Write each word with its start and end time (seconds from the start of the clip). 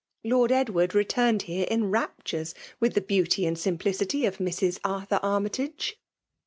Lord 0.23 0.51
Edward 0.51 0.95
returned 0.95 1.43
here 1.43 1.67
in 1.69 1.91
raptures 1.91 2.55
with 2.79 2.95
the 2.95 3.01
beauty 3.01 3.45
and 3.45 3.55
simplicity 3.55 4.25
of 4.25 4.39
Mrs. 4.39 4.79
Arthur 4.83 5.19
Armytage.' 5.21 5.99